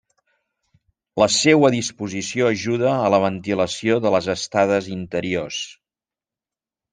La 1.23 1.27
seua 1.33 1.69
disposició 1.75 2.47
ajuda 2.55 2.93
a 2.93 3.11
la 3.15 3.19
ventilació 3.25 3.99
de 4.07 4.13
les 4.17 4.31
estades 4.35 4.89
interiors. 4.97 5.61